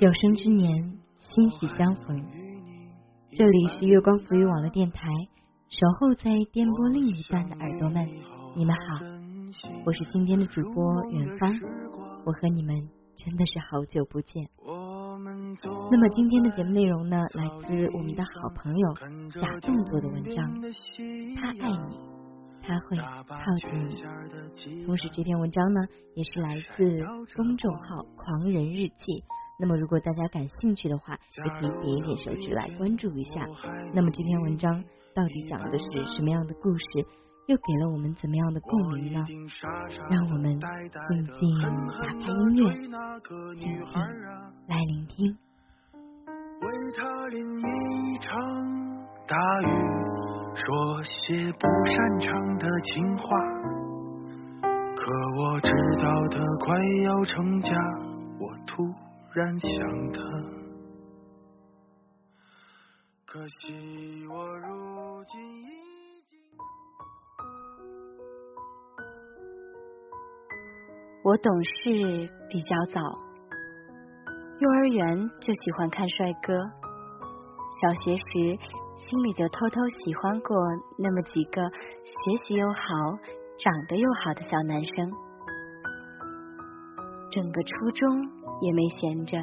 [0.00, 0.98] 有生之年，
[1.30, 2.22] 欣喜相逢。
[3.32, 5.08] 这里是月光浮语网络电台，
[5.70, 8.06] 守候在电波另一端的耳朵们，
[8.54, 9.00] 你们好，
[9.86, 11.58] 我是今天的主播远方，
[12.26, 12.76] 我和你们
[13.16, 14.46] 真的是好久不见。
[15.90, 18.92] 那么今天的节目内容呢，来自我们的好朋友
[19.40, 20.60] 假动作的文章，
[21.36, 21.96] 他爱你，
[22.66, 24.02] 他会靠近你。
[24.86, 25.80] 同时，这篇文章呢，
[26.14, 27.04] 也是来自
[27.36, 29.24] 公众号“狂人日记”。
[29.60, 33.46] 那么，如果大家感兴趣的话，也可以点一点手指来关注一下。
[33.94, 34.82] 那么，这篇文章
[35.14, 35.84] 到底讲的是
[36.16, 36.84] 什么样的故事，
[37.46, 39.24] 又给了我们怎么样的共鸣呢？
[40.10, 42.72] 让我们静静打开音乐，
[43.54, 44.02] 静静
[44.66, 45.36] 来聆听。
[46.60, 48.32] 为他淋一场
[49.28, 49.36] 大
[49.68, 49.70] 雨，
[50.54, 53.24] 说些不擅长的情话，
[54.94, 57.72] 可我知道他快要成家，
[58.38, 58.84] 我突。
[59.34, 59.68] 然想
[60.12, 60.20] 他，
[63.26, 65.66] 可惜我如今已。
[71.24, 71.90] 我懂事
[72.48, 73.00] 比较早，
[74.60, 76.54] 幼儿园就喜欢看帅哥，
[77.82, 78.56] 小学时
[79.06, 80.56] 心里就偷偷喜欢过
[80.98, 81.62] 那么几个
[82.04, 82.78] 学习又好、
[83.58, 85.12] 长得又好的小男生，
[87.30, 88.08] 整个初中。
[88.60, 89.36] 也没闲着，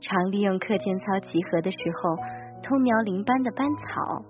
[0.00, 2.16] 常利用课间操集合的时候
[2.60, 4.24] 偷瞄邻班的班草，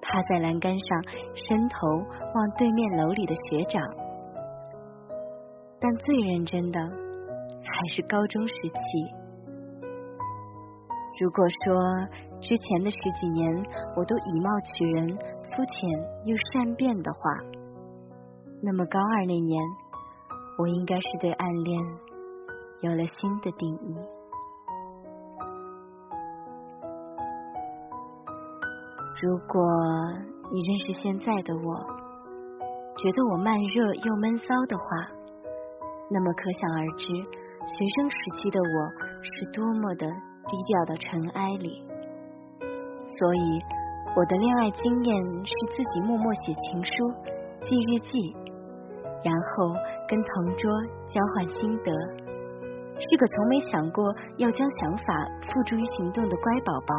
[0.00, 1.02] 趴在栏杆上
[1.34, 1.88] 伸头
[2.32, 3.82] 望对面楼里的学长。
[5.80, 8.78] 但最认真的还是高中时期。
[11.18, 11.74] 如果说
[12.46, 13.52] 之前的十几年
[13.96, 15.90] 我都以貌取人、肤浅
[16.26, 17.18] 又善变的话，
[18.62, 19.60] 那么高二那年，
[20.56, 21.82] 我应该是对暗恋。
[22.82, 23.96] 有了新的定义。
[29.20, 29.60] 如果
[30.52, 31.74] 你认识现在的我，
[32.98, 34.84] 觉得我慢热又闷骚的话，
[36.10, 37.06] 那么可想而知，
[37.66, 38.88] 学生时期的我
[39.22, 41.85] 是多么的低调到尘埃里。
[43.06, 43.60] 所以，
[44.16, 46.90] 我的恋爱经验是自己默默写情书、
[47.60, 48.36] 记日记，
[49.22, 49.72] 然后
[50.08, 50.70] 跟同桌
[51.06, 51.92] 交换心得。
[52.98, 54.02] 是个从没想过
[54.38, 55.04] 要将想法
[55.42, 56.94] 付诸于行动的乖宝宝，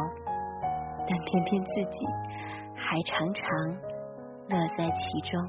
[1.08, 2.06] 但偏偏自己
[2.74, 3.44] 还常常
[4.48, 5.40] 乐在其中。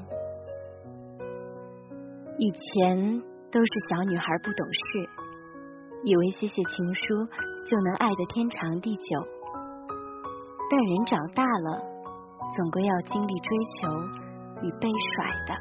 [2.36, 3.22] 以前
[3.52, 5.08] 都是小女孩不懂事，
[6.04, 7.26] 以为写写情书
[7.64, 9.26] 就能爱得天长地久，
[10.70, 11.82] 但人长大了，
[12.56, 13.90] 总归要经历追求
[14.62, 15.54] 与被甩的。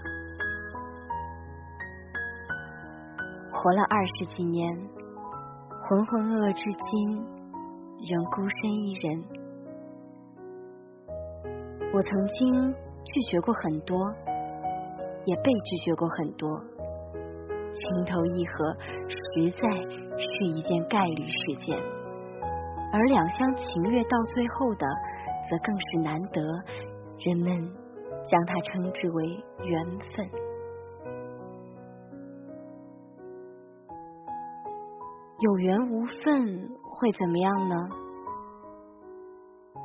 [3.52, 4.78] 活了二十几年，
[5.82, 7.26] 浑浑噩噩至今，
[8.06, 9.26] 仍孤身一人。
[11.92, 12.72] 我曾经
[13.04, 13.98] 拒绝过很多，
[15.26, 16.48] 也被拒绝过很多。
[17.74, 18.76] 情投意合
[19.08, 19.68] 实在
[20.18, 21.76] 是一件概率事件，
[22.92, 24.88] 而两厢情愿到最后的，
[25.50, 26.42] 则更是难得。
[27.20, 27.50] 人们
[28.26, 30.30] 将它称之为缘分。
[35.40, 37.76] 有缘无分会怎么样呢？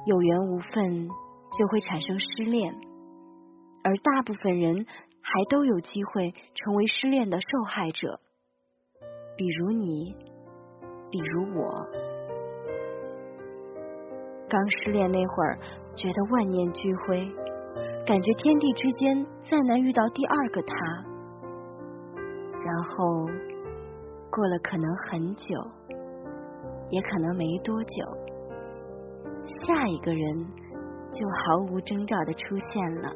[0.07, 1.09] 有缘无分
[1.57, 2.75] 就会产生失恋，
[3.83, 4.87] 而大部分人
[5.21, 8.21] 还都有机会成为失恋的受害者，
[9.37, 10.15] 比如你，
[11.11, 12.14] 比如我。
[14.55, 15.59] 刚失恋那会儿，
[15.97, 17.29] 觉得万念俱灰，
[18.07, 20.77] 感觉天地之间再难遇到第二个他，
[22.65, 23.27] 然后。
[24.31, 25.47] 过了可能很久，
[26.91, 28.05] 也可能没多久，
[29.45, 30.45] 下一个人
[31.13, 33.13] 就毫无征兆的出现了。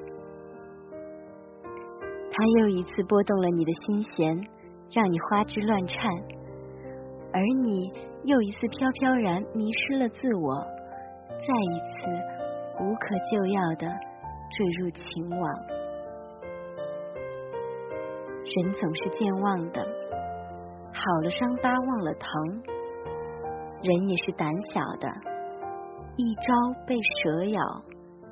[2.30, 4.36] 他又一次拨动了你的心弦，
[4.92, 6.08] 让你花枝乱颤；
[7.32, 7.90] 而你
[8.22, 10.64] 又一次飘飘然迷失了自我，
[11.38, 12.06] 再一次
[12.80, 13.86] 无可救药的
[14.50, 15.42] 坠入情网。
[18.44, 19.80] 人总是健忘的。
[20.92, 22.28] 好了，伤疤忘了疼。
[23.82, 25.08] 人也是胆小的，
[26.16, 26.42] 一朝
[26.84, 27.62] 被蛇咬，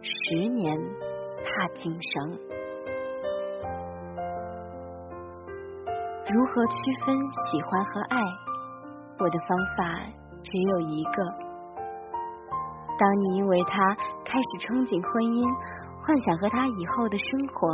[0.02, 0.76] 十年
[1.44, 2.38] 怕井绳。
[6.28, 6.74] 如何区
[7.04, 7.14] 分
[7.48, 8.18] 喜欢和爱？
[9.20, 9.84] 我的方法
[10.42, 11.22] 只有一个：
[12.98, 13.94] 当你因为他
[14.24, 15.44] 开始憧憬婚姻，
[16.02, 17.68] 幻想和他以后的生活，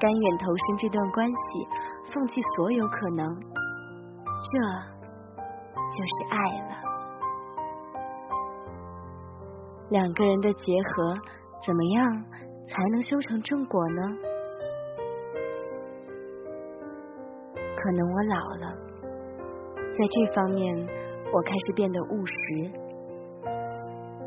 [0.00, 1.68] 甘愿投身这段关系，
[2.12, 3.28] 放弃所有可能。
[4.40, 4.58] 这
[5.90, 6.36] 就是爱
[6.68, 6.72] 了。
[9.90, 11.18] 两个人的结合，
[11.66, 12.24] 怎么样
[12.64, 14.02] 才能修成正果呢？
[17.76, 18.74] 可能我老了，
[19.92, 20.74] 在这方面，
[21.32, 22.32] 我开始变得务实，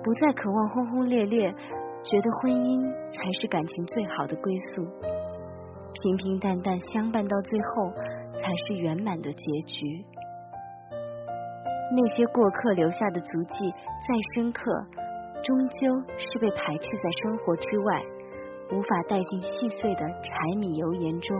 [0.03, 1.51] 不再渴望轰轰烈烈，
[2.03, 2.81] 觉得婚姻
[3.11, 4.83] 才是感情最好的归宿，
[6.01, 7.91] 平平淡淡相伴到最后，
[8.35, 10.03] 才是圆满的结局。
[11.93, 14.71] 那些过客留下的足迹再深刻，
[15.43, 18.01] 终究是被排斥在生活之外，
[18.71, 21.37] 无法带进细碎的柴米油盐中。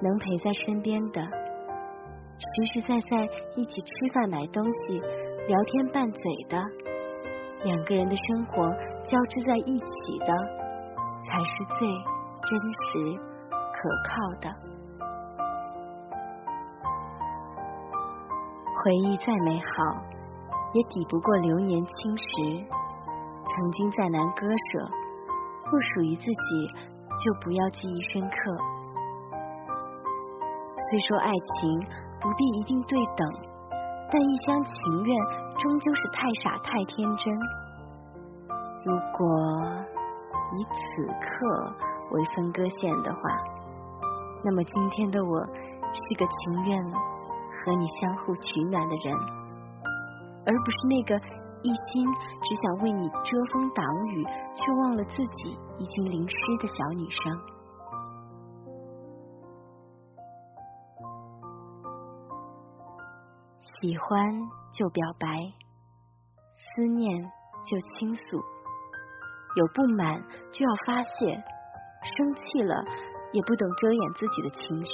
[0.00, 5.02] 能陪在身边的，实实在在一起吃饭、买东西、
[5.48, 6.56] 聊天拌嘴的，
[7.64, 8.70] 两个人的生活
[9.02, 10.32] 交织在一起的，
[11.22, 11.88] 才是最
[12.42, 13.18] 真实、
[13.50, 14.10] 可靠
[14.40, 14.48] 的。
[18.82, 19.66] 回忆再美好，
[20.72, 22.64] 也抵不过流年侵蚀。
[23.52, 24.88] 曾经再难割舍，
[25.68, 26.66] 不属于自己，
[27.24, 28.36] 就不要记忆深刻。
[30.88, 31.80] 虽说爱情
[32.20, 33.49] 不必一定对等，
[34.12, 34.72] 但一厢情
[35.04, 35.16] 愿
[35.58, 37.34] 终究是太傻太天真。
[38.84, 39.26] 如果
[40.56, 41.72] 以此刻
[42.10, 43.20] 为分割线的话，
[44.44, 45.46] 那么今天的我
[45.92, 46.92] 是个情愿。
[47.62, 49.14] 和你相互取暖的人，
[50.46, 51.14] 而不是那个
[51.60, 52.08] 一心
[52.40, 54.24] 只想为你遮风挡雨，
[54.54, 57.38] 却忘了自己已经淋湿的小女生。
[63.80, 64.20] 喜欢
[64.72, 65.26] 就表白，
[66.52, 67.24] 思念
[67.66, 68.20] 就倾诉，
[69.56, 70.22] 有不满
[70.52, 71.32] 就要发泄，
[72.02, 72.74] 生气了
[73.32, 74.92] 也不懂遮掩自己的情绪。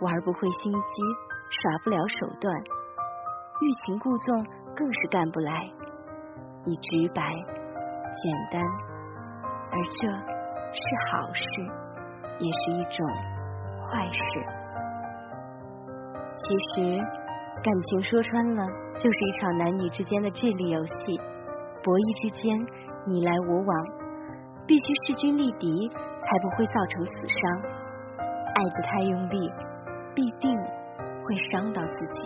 [0.00, 1.02] 玩不会心机，
[1.62, 2.52] 耍不了手段，
[3.60, 4.44] 欲擒故纵
[4.74, 5.70] 更是干不来。
[6.64, 8.60] 以直白、简单，
[9.70, 10.08] 而这
[10.72, 11.44] 是好事，
[12.40, 13.06] 也是一种
[13.86, 14.59] 坏事。
[16.50, 16.98] 其实，
[17.62, 18.66] 感情说穿了，
[18.96, 21.16] 就是一场男女之间的智力游戏，
[21.78, 22.58] 博弈之间
[23.06, 23.70] 你来我往，
[24.66, 27.38] 必须势均力敌，才不会造成死伤。
[28.56, 29.50] 爱得太用力。
[30.12, 30.50] 必定
[31.22, 32.20] 会伤到自己。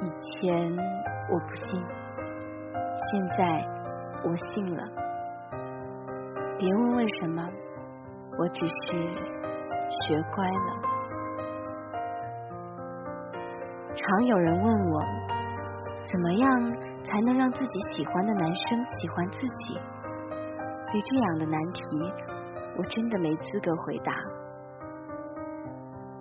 [0.00, 0.76] 以前
[1.30, 1.80] 我不信，
[3.06, 3.64] 现在
[4.24, 4.82] 我信了。
[6.58, 7.48] 别问为什么，
[8.36, 8.74] 我只是
[9.88, 10.99] 学乖了。
[13.94, 15.02] 常有人问我，
[16.04, 16.50] 怎么样
[17.04, 19.78] 才能让自己喜欢的男生喜欢自己？
[20.90, 21.82] 对这样的难题，
[22.76, 24.12] 我真的没资格回答。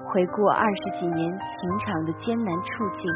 [0.06, 3.12] 回顾二十几年情场的艰难处境，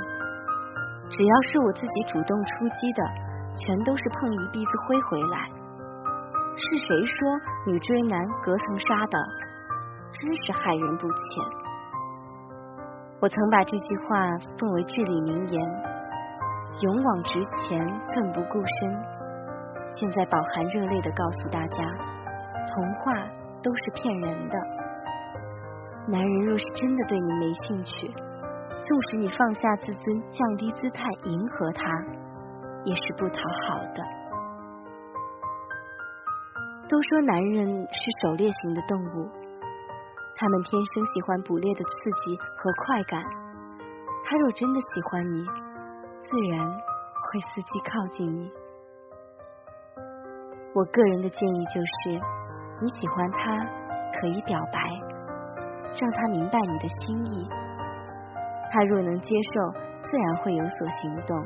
[1.10, 3.04] 只要是我自己主动出击的，
[3.56, 5.50] 全都是碰一鼻子灰回来。
[6.56, 7.16] 是谁说
[7.66, 9.18] 女追男隔层纱的？
[10.12, 11.63] 真是害人不浅。
[13.24, 15.64] 我曾把这句话奉为至理名言，
[16.82, 17.80] 勇往直前，
[18.12, 18.92] 奋不顾身。
[19.94, 21.78] 现在饱含热泪的告诉大家，
[22.68, 23.14] 童话
[23.64, 24.58] 都是骗人的。
[26.06, 31.86] 男人若是真的对你没兴趣，纵使你放下自尊，降低姿态迎合他，
[32.84, 34.04] 也是不讨好的。
[36.90, 39.30] 都说男人是狩猎型的动物，
[40.44, 43.24] 他们天生喜欢捕猎的刺激和快感。
[44.26, 45.46] 他若真的喜欢你，
[46.20, 48.52] 自然会伺机靠近你。
[50.76, 52.20] 我个人的建议就是，
[52.82, 53.56] 你喜欢他，
[54.20, 54.84] 可以表白。
[55.96, 57.48] 让他明白你的心意，
[58.70, 61.40] 他若能接受，自然会有所行动；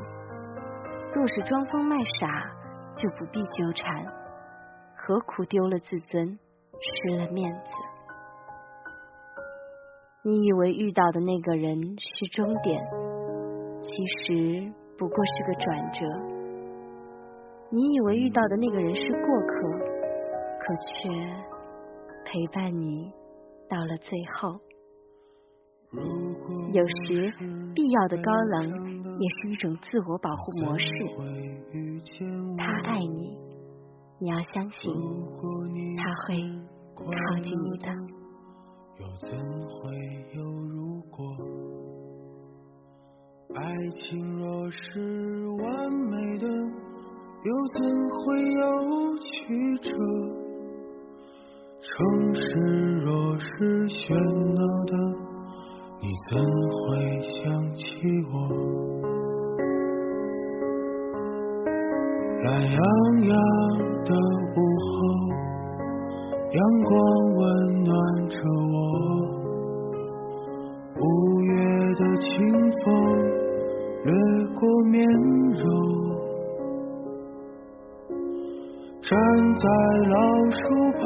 [1.14, 2.26] 若是装疯卖傻，
[2.96, 4.04] 就不必纠缠，
[4.96, 6.36] 何苦丢了自尊，
[6.80, 7.70] 失了面子？
[10.24, 12.84] 你以为遇到的那个人是终点，
[13.80, 16.04] 其实不过是个转折；
[17.70, 19.54] 你以为遇到的那个人是过客，
[20.58, 21.08] 可却
[22.24, 23.12] 陪伴你。
[23.68, 24.58] 到了最后，
[26.72, 27.30] 有时
[27.74, 28.64] 必要的高冷
[29.20, 30.86] 也是一种自我保护模式。
[32.56, 33.36] 他爱你，
[34.18, 34.90] 你要相信
[35.96, 36.42] 他会
[36.96, 38.17] 靠近你的。
[39.00, 39.38] 又怎
[39.68, 39.94] 会
[40.34, 41.24] 有如果
[43.54, 43.62] 爱
[44.00, 46.48] 情若是完美的
[47.44, 49.90] 又怎会有曲折
[51.80, 52.42] 城市
[53.04, 54.14] 若是喧
[54.54, 54.92] 闹的
[56.00, 56.36] 你怎
[56.74, 57.82] 会想起
[58.32, 58.34] 我
[62.42, 62.78] 懒洋
[63.28, 63.34] 洋
[64.04, 64.10] 的
[64.56, 65.27] 午后
[66.50, 66.96] 阳光
[67.36, 67.44] 温
[67.84, 67.94] 暖
[68.30, 68.40] 着
[68.72, 68.76] 我。
[70.96, 71.02] 五
[71.42, 71.52] 月
[71.94, 72.28] 的清
[72.72, 72.84] 风
[74.04, 74.10] 掠
[74.54, 74.96] 过面
[75.52, 75.62] 容，
[79.02, 79.12] 站
[79.56, 79.62] 在
[80.08, 80.16] 老
[80.56, 80.58] 树
[80.98, 81.04] 旁，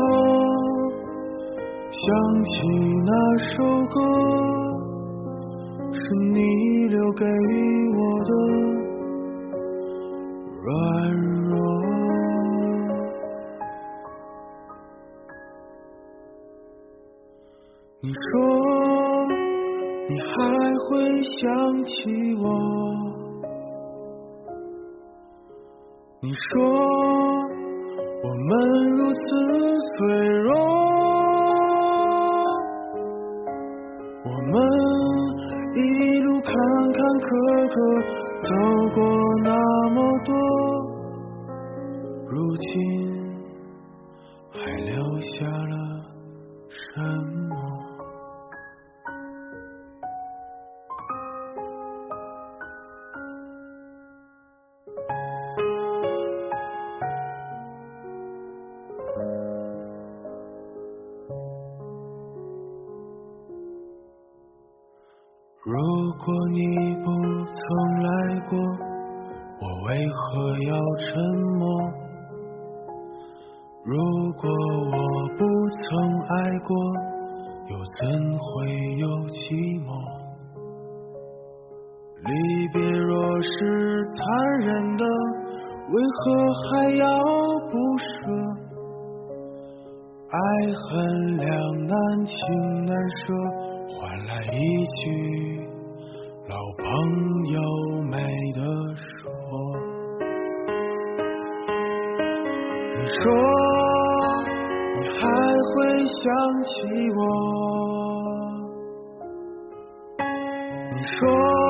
[1.91, 2.01] 想
[2.45, 2.51] 起
[3.05, 3.11] 那
[3.51, 3.51] 首
[3.91, 3.95] 歌。
[5.93, 5.99] 是
[6.33, 6.39] 你
[6.87, 7.27] 留给
[35.85, 36.55] 一路坎
[36.93, 37.27] 坎坷
[37.67, 37.75] 坷，
[38.47, 38.51] 走
[38.95, 39.03] 过
[65.65, 65.79] 如
[66.19, 66.59] 果你
[67.05, 67.07] 不
[67.47, 67.63] 曾
[68.03, 68.11] 来
[68.51, 68.59] 过，
[69.61, 71.15] 我为何要沉
[71.61, 71.63] 默？
[73.85, 73.95] 如
[74.41, 74.51] 果
[74.91, 74.99] 我
[75.39, 75.87] 不曾
[76.31, 76.75] 爱过，
[77.69, 79.55] 又怎会有寂
[79.87, 79.89] 寞？
[82.25, 84.19] 离别若是残
[84.63, 85.07] 忍的，
[85.91, 87.07] 为何还要
[87.71, 88.11] 不舍？
[90.29, 90.39] 爱
[90.75, 91.47] 恨两
[91.87, 91.95] 难，
[92.27, 92.35] 情
[92.85, 93.72] 难舍。
[94.03, 95.63] 换来一句
[96.49, 96.85] 老朋
[97.53, 97.61] 友
[98.11, 98.19] 没
[98.53, 98.61] 得
[98.97, 99.07] 说。
[102.99, 103.23] 你说
[104.99, 105.23] 你还
[105.71, 105.75] 会
[106.19, 106.21] 想
[106.65, 106.75] 起
[107.15, 107.21] 我？
[110.19, 111.62] 你说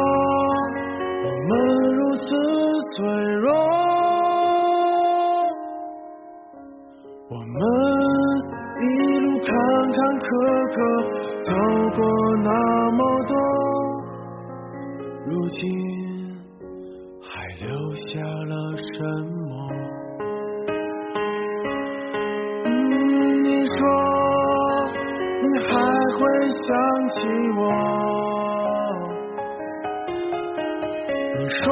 [31.63, 31.67] 说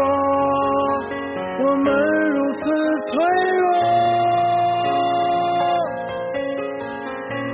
[1.59, 1.87] 我们
[2.33, 2.63] 如此
[3.11, 3.13] 脆
[3.59, 3.65] 弱。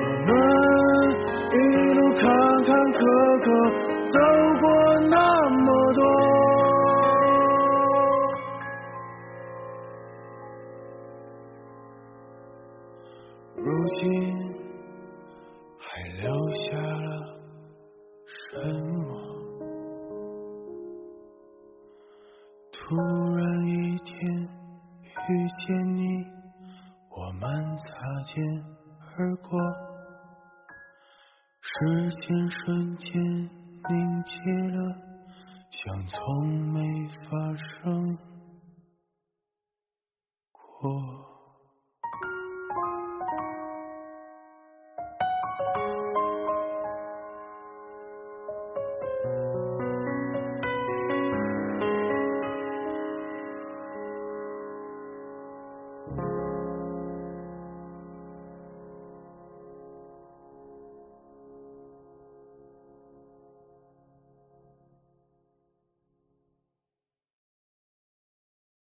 [0.02, 0.30] 我们
[1.52, 1.54] 一
[1.94, 2.22] 路坎
[2.64, 2.98] 坎坷
[3.42, 3.46] 坷
[4.12, 4.16] 走
[4.60, 4.64] 过
[5.08, 5.14] 那
[5.50, 6.00] 么多，
[13.56, 13.64] 如
[14.00, 14.00] 今
[15.78, 15.86] 还
[16.22, 16.64] 留下
[45.56, 45.85] 过。